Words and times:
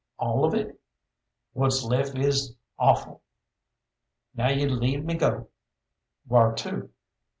"All 0.17 0.43
of 0.45 0.55
it?" 0.55 0.79
"What's 1.53 1.83
left 1.83 2.17
is 2.17 2.55
offal. 2.79 3.21
Now 4.33 4.49
you 4.49 4.67
leave 4.67 5.05
me 5.05 5.13
go!" 5.13 5.49
"Whar 6.27 6.53
to?" 6.55 6.89